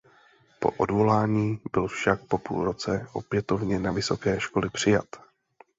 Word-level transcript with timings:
Po 0.59 0.69
odvolání 0.77 1.59
byl 1.71 1.87
však 1.87 2.23
po 2.25 2.37
půl 2.37 2.63
roce 2.65 3.07
opětovně 3.13 3.79
na 3.79 3.91
vysoké 3.91 4.39
školy 4.39 4.69
přijat. 4.69 5.05